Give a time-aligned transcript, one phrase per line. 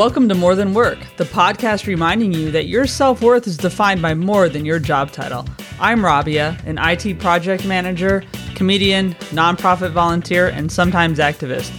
[0.00, 4.00] Welcome to More Than Work, the podcast reminding you that your self worth is defined
[4.00, 5.44] by more than your job title.
[5.78, 8.24] I'm Rabia, an IT project manager,
[8.54, 11.70] comedian, nonprofit volunteer, and sometimes activist.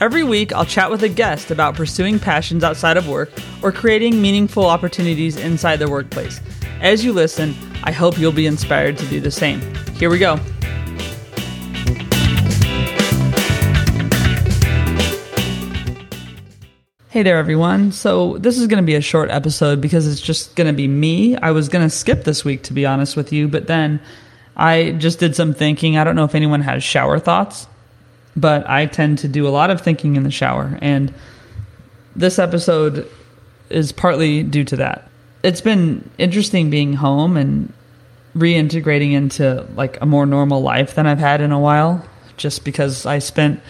[0.00, 3.30] Every week, I'll chat with a guest about pursuing passions outside of work
[3.62, 6.40] or creating meaningful opportunities inside the workplace.
[6.80, 7.54] As you listen,
[7.84, 9.60] I hope you'll be inspired to do the same.
[9.94, 10.40] Here we go.
[17.10, 17.92] Hey there, everyone.
[17.92, 20.86] So, this is going to be a short episode because it's just going to be
[20.86, 21.38] me.
[21.38, 23.98] I was going to skip this week, to be honest with you, but then
[24.54, 25.96] I just did some thinking.
[25.96, 27.66] I don't know if anyone has shower thoughts,
[28.36, 30.78] but I tend to do a lot of thinking in the shower.
[30.82, 31.14] And
[32.14, 33.10] this episode
[33.70, 35.08] is partly due to that.
[35.42, 37.72] It's been interesting being home and
[38.36, 42.04] reintegrating into like a more normal life than I've had in a while,
[42.36, 43.62] just because I spent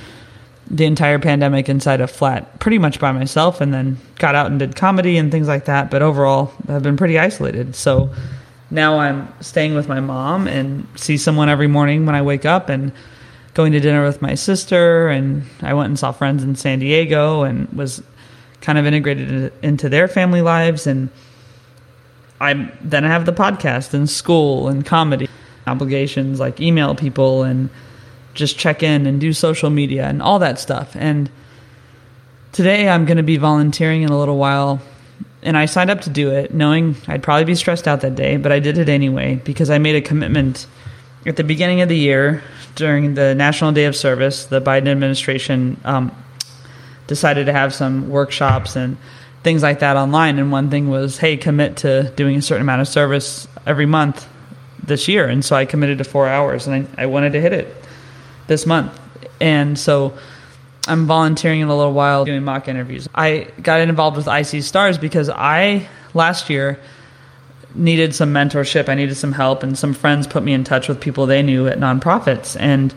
[0.70, 4.58] the entire pandemic inside a flat pretty much by myself and then got out and
[4.58, 5.91] did comedy and things like that.
[5.91, 7.75] But overall, I've been pretty isolated.
[7.75, 8.10] So
[8.70, 12.69] now I'm staying with my mom and see someone every morning when I wake up
[12.69, 12.92] and
[13.55, 15.08] going to dinner with my sister.
[15.08, 18.03] And I went and saw friends in San Diego and was
[18.60, 20.86] kind of integrated into their family lives.
[20.86, 21.08] And
[22.41, 25.28] I then I have the podcast and school and comedy
[25.66, 27.70] obligations like email people and
[28.39, 30.94] just check in and do social media and all that stuff.
[30.94, 31.28] And
[32.53, 34.81] today I'm going to be volunteering in a little while.
[35.42, 38.36] And I signed up to do it knowing I'd probably be stressed out that day,
[38.36, 40.66] but I did it anyway because I made a commitment
[41.27, 42.42] at the beginning of the year
[42.77, 44.47] during the National Day of Service.
[44.47, 46.12] The Biden administration um,
[47.09, 48.97] decided to have some workshops and
[49.42, 50.39] things like that online.
[50.39, 54.28] And one thing was, hey, commit to doing a certain amount of service every month
[54.83, 55.27] this year.
[55.27, 57.75] And so I committed to four hours and I, I wanted to hit it
[58.48, 58.98] this month.
[59.41, 60.18] And so
[60.88, 63.09] I'm volunteering in a little while doing mock interviews.
[63.14, 66.81] I got involved with IC Stars because I last year
[67.75, 68.88] needed some mentorship.
[68.88, 71.69] I needed some help, and some friends put me in touch with people they knew
[71.69, 72.56] at nonprofits.
[72.58, 72.92] And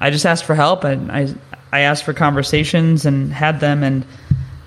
[0.00, 1.34] I just asked for help, and I
[1.72, 3.82] I asked for conversations and had them.
[3.84, 4.04] And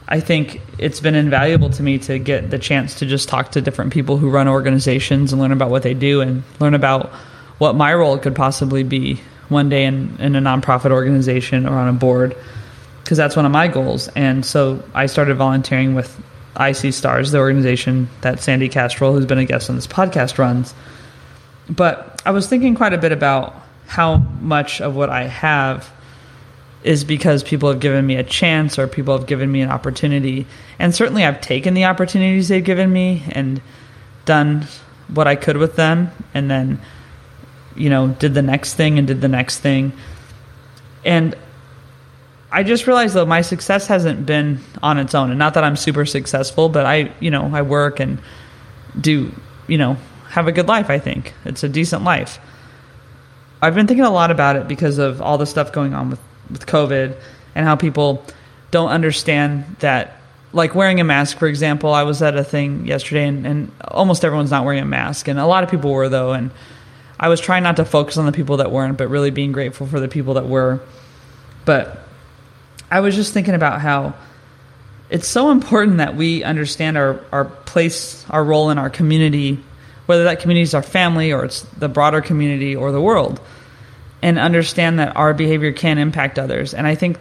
[0.07, 3.61] I think it's been invaluable to me to get the chance to just talk to
[3.61, 7.09] different people who run organizations and learn about what they do and learn about
[7.57, 9.19] what my role could possibly be
[9.49, 12.35] one day in, in a nonprofit organization or on a board
[13.03, 14.07] because that's one of my goals.
[14.09, 16.21] And so I started volunteering with
[16.59, 20.73] IC Stars, the organization that Sandee Kastrul, who's been a guest on this podcast, runs.
[21.69, 23.55] But I was thinking quite a bit about
[23.87, 25.91] how much of what I have
[26.83, 30.45] is because people have given me a chance or people have given me an opportunity.
[30.79, 33.61] And certainly I've taken the opportunities they've given me and
[34.25, 34.67] done
[35.07, 36.79] what I could with them and then
[37.75, 39.93] you know, did the next thing and did the next thing.
[41.05, 41.35] And
[42.51, 45.31] I just realized though my success hasn't been on its own.
[45.31, 48.19] And not that I'm super successful, but I, you know, I work and
[48.99, 49.33] do,
[49.67, 49.97] you know,
[50.29, 51.33] have a good life, I think.
[51.45, 52.39] It's a decent life.
[53.61, 56.19] I've been thinking a lot about it because of all the stuff going on with,
[56.51, 57.15] with COVID
[57.55, 58.23] and how people
[58.71, 60.17] don't understand that
[60.53, 64.23] like wearing a mask, for example, I was at a thing yesterday and, and almost
[64.23, 65.27] everyone's not wearing a mask.
[65.27, 66.51] And a lot of people were though, and
[67.23, 69.87] I was trying not to focus on the people that weren't, but really being grateful
[69.87, 70.81] for the people that were.
[71.63, 71.99] But
[72.91, 74.15] I was just thinking about how
[75.09, 79.63] it's so important that we understand our, our place, our role in our community,
[80.05, 83.39] whether that community is our family or it's the broader community or the world,
[84.21, 86.73] and understand that our behavior can impact others.
[86.73, 87.17] And I think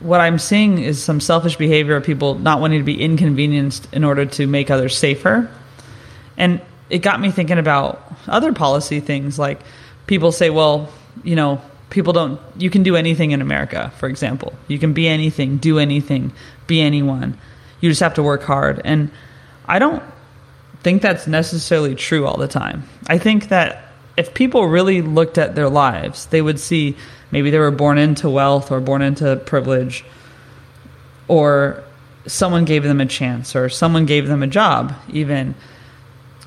[0.00, 4.02] what I'm seeing is some selfish behavior of people not wanting to be inconvenienced in
[4.02, 5.48] order to make others safer.
[6.36, 6.60] And
[6.90, 9.60] it got me thinking about other policy things like
[10.06, 10.88] people say, well,
[11.22, 14.52] you know, people don't, you can do anything in America, for example.
[14.68, 16.32] You can be anything, do anything,
[16.66, 17.38] be anyone.
[17.80, 18.80] You just have to work hard.
[18.84, 19.10] And
[19.66, 20.02] I don't
[20.82, 22.84] think that's necessarily true all the time.
[23.06, 23.84] I think that
[24.16, 26.96] if people really looked at their lives, they would see
[27.30, 30.04] maybe they were born into wealth or born into privilege
[31.26, 31.82] or
[32.26, 35.54] someone gave them a chance or someone gave them a job even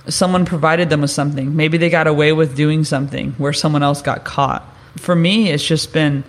[0.10, 1.56] someone provided them with something.
[1.56, 4.68] Maybe they got away with doing something where someone else got caught.
[4.98, 6.24] For me, it's just been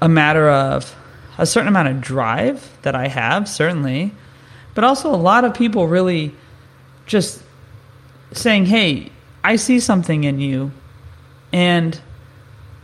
[0.00, 0.94] a matter of
[1.38, 4.12] a certain amount of drive that I have, certainly,
[4.74, 6.34] but also a lot of people really
[7.06, 7.42] just
[8.32, 9.10] saying, Hey,
[9.42, 10.72] I see something in you,
[11.52, 11.98] and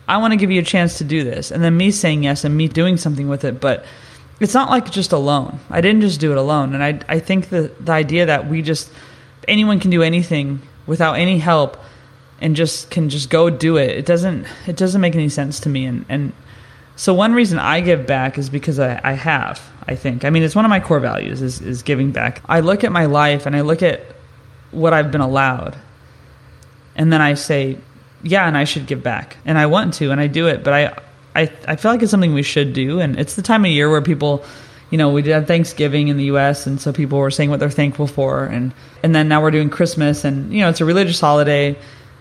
[0.07, 1.51] I want to give you a chance to do this.
[1.51, 3.61] And then me saying yes and me doing something with it.
[3.61, 3.85] But
[4.41, 5.61] it's not like just alone.
[5.71, 6.75] I didn't just do it alone.
[6.75, 8.91] And I, I think the, the idea that we just,
[9.49, 11.77] anyone can do anything without any help
[12.41, 13.91] and just can just go do it.
[13.91, 16.33] It doesn't it doesn't make any sense to me and and
[16.97, 19.61] So one reason I give back is because I, I have.
[19.87, 20.25] I think.
[20.25, 22.43] I mean, it's one of my core values is is giving back.
[22.49, 24.01] I look at my life and I look at
[24.71, 25.77] what I've been allowed,
[26.97, 27.77] and then I say,
[28.23, 30.73] yeah, and I should give back, and I want to, and I do it, but
[30.73, 30.99] I.
[31.37, 33.91] I, I feel like it's something we should do, and it's the time of year
[33.91, 34.45] where people
[34.95, 37.59] you know, we did have Thanksgiving in the U.S., and so people were saying what
[37.59, 40.85] they're thankful for, and and then now we're doing Christmas, and you know, it's a
[40.85, 41.77] religious holiday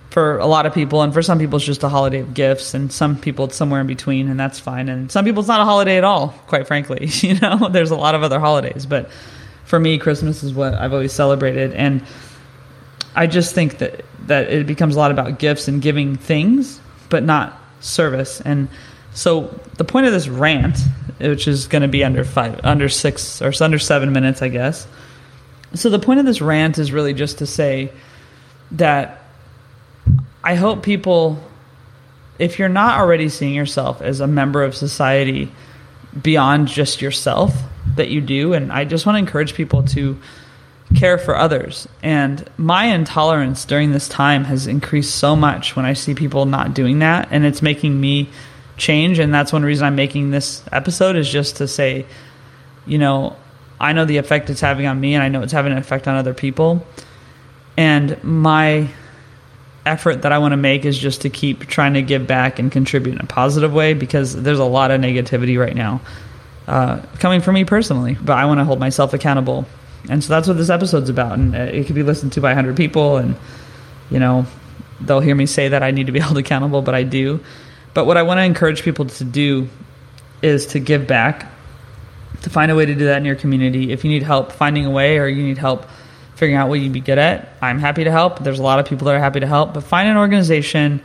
[0.09, 2.73] for a lot of people, and for some people it's just a holiday of gifts,
[2.73, 5.61] and some people it's somewhere in between, and that's fine, and some people it's not
[5.61, 7.11] a holiday at all, quite frankly.
[7.21, 9.11] You know, there's a lot of other holidays, but
[9.65, 12.03] for me, Christmas is what I've always celebrated, and
[13.15, 16.79] I just think that that it becomes a lot about gifts and giving things,
[17.09, 18.67] but not service, and
[19.13, 20.79] so the point of this rant
[21.19, 24.87] which is going to be under five, under six, or under seven minutes, I guess.
[25.73, 27.91] So the point of this rant is really just to say
[28.71, 29.21] that
[30.43, 31.41] I hope people,
[32.37, 35.51] if you're not already seeing yourself as a member of society
[36.21, 37.55] beyond just yourself,
[37.95, 38.53] that you do.
[38.53, 40.19] And I just want to encourage people to
[40.95, 41.87] care for others.
[42.01, 46.73] And my intolerance during this time has increased so much when I see people not
[46.73, 47.29] doing that.
[47.31, 48.29] And it's making me
[48.77, 52.05] change and that's one reason I'm making this episode is just to say
[52.85, 53.35] you know
[53.83, 56.07] I know the effect it's having on me and I know it's having an effect
[56.07, 56.85] on other people.
[57.75, 58.87] And my
[59.85, 62.71] effort that I want to make is just to keep trying to give back and
[62.71, 65.99] contribute in a positive way because there's a lot of negativity right now
[66.65, 69.65] uh, coming from me personally but I want to hold myself accountable.
[70.09, 72.77] And so that's what this episode's about and it could be listened to by 100
[72.77, 73.35] people and
[74.09, 74.45] you know
[75.01, 77.41] they'll hear me say that I need to be held accountable but I do
[77.93, 79.69] but what I want to encourage people to do
[80.41, 81.51] is to give back,
[82.41, 83.91] to find a way to do that in your community.
[83.91, 85.85] If you need help finding a way or you need help
[86.35, 88.39] figuring out what you'd be good at, I'm happy to help.
[88.39, 91.01] There's a lot of people that are happy to help, but find an organization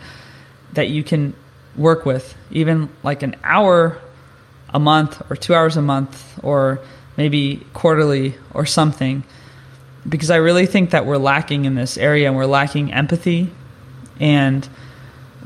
[0.73, 1.35] that you can
[1.77, 3.99] work with, even like an hour
[4.71, 6.81] a month or two hours a month or
[7.17, 9.23] maybe quarterly or something.
[10.09, 13.51] Because I really think that we're lacking in this area and we're lacking empathy
[14.19, 14.69] and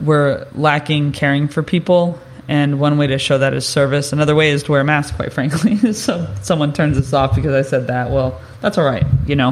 [0.01, 2.19] we're lacking caring for people
[2.49, 4.13] and one way to show that is service.
[4.13, 5.77] Another way is to wear a mask quite frankly.
[5.93, 8.11] So someone turns this off because i said that.
[8.11, 9.51] Well that's all right you know.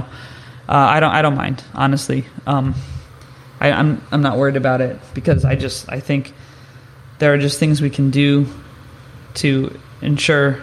[0.69, 2.26] Uh, i don't i don't mind honestly.
[2.46, 2.75] Um,
[3.60, 6.32] I, I'm, I'm not worried about it because i just i think
[7.19, 8.46] there are just things we can do
[9.34, 10.62] to ensure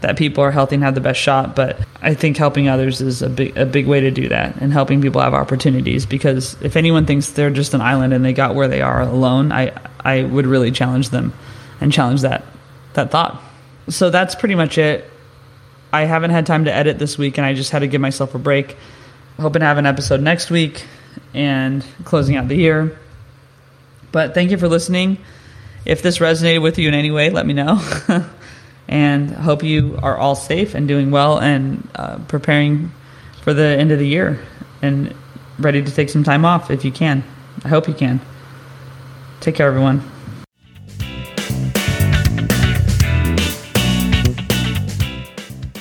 [0.00, 1.56] that people are healthy and have the best shot.
[1.56, 4.72] But I think helping others is a big a big way to do that, and
[4.72, 6.04] helping people have opportunities.
[6.04, 9.50] Because if anyone thinks they're just an island and they got where they are alone,
[9.50, 9.72] I
[10.04, 11.32] I would really challenge them,
[11.80, 12.44] and challenge that
[12.92, 13.42] that thought.
[13.88, 15.10] So that's pretty much it.
[15.94, 18.34] I haven't had time to edit this week, and I just had to give myself
[18.34, 18.76] a break.
[19.40, 20.84] Hoping to have an episode next week
[21.32, 22.98] and closing out the year.
[24.12, 25.18] But thank you for listening.
[25.86, 27.80] If this resonated with you in any way, let me know.
[28.94, 32.92] and hope you are all safe and doing well and uh, preparing
[33.42, 34.40] for the end of the year
[34.82, 35.12] and
[35.58, 37.24] ready to take some time off if you can.
[37.64, 38.20] I hope you can.
[39.40, 39.98] Take care, everyone.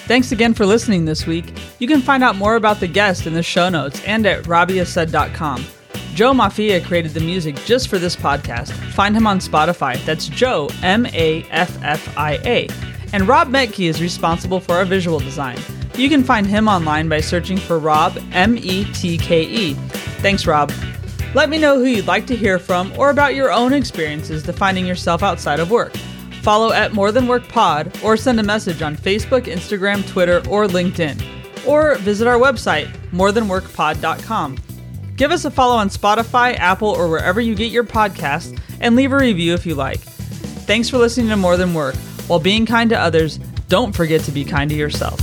[0.07, 1.53] Thanks again for listening this week.
[1.77, 5.63] You can find out more about the guest in the show notes and at rabiasaid.com.
[6.15, 8.71] Joe Maffia created the music just for this podcast.
[8.93, 10.03] Find him on Spotify.
[10.03, 14.85] That's Joe, M A F F I A and Rob Metke is responsible for our
[14.85, 15.57] visual design.
[15.95, 19.73] You can find him online by searching for Rob, M E T K E.
[20.23, 20.71] Thanks, Rob.
[21.33, 24.85] Let me know who you'd like to hear from or about your own experiences defining
[24.85, 25.95] yourself outside of work.
[26.41, 30.65] Follow at More Than Work Pod or send a message on Facebook, Instagram, Twitter, or
[30.65, 31.23] LinkedIn.
[31.65, 34.57] Or visit our website, morethanworkpod.com.
[35.15, 39.13] Give us a follow on Spotify, Apple, or wherever you get your podcasts, and leave
[39.13, 39.99] a review if you like.
[39.99, 41.95] Thanks for listening to More Than Work.
[42.27, 43.37] While being kind to others,
[43.67, 45.19] don't forget to be kind to yourself.